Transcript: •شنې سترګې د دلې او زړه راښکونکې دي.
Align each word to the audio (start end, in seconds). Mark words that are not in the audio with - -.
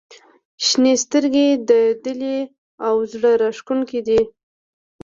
•شنې 0.65 0.93
سترګې 1.03 1.47
د 1.69 1.71
دلې 2.05 2.37
او 2.87 2.95
زړه 3.11 3.31
راښکونکې 3.41 3.99
دي. 4.07 4.19